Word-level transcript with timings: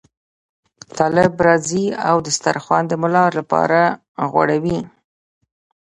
طالب 0.97 1.31
راځي 1.47 1.85
او 2.09 2.15
دسترخوان 2.27 2.83
د 2.87 2.93
ملا 3.01 3.25
لپاره 3.37 3.81
غوړوي. 4.31 4.79